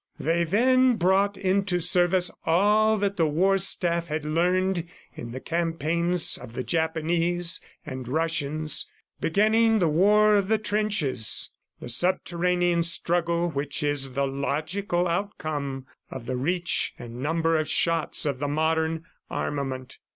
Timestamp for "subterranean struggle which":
11.87-13.83